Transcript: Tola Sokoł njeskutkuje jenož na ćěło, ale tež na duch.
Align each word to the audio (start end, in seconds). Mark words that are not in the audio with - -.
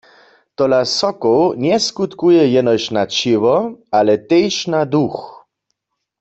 Tola 0.57 0.79
Sokoł 0.97 1.41
njeskutkuje 1.63 2.43
jenož 2.55 2.83
na 2.95 3.03
ćěło, 3.15 3.55
ale 3.97 4.13
tež 4.29 4.53
na 4.73 4.81
duch. 4.93 5.19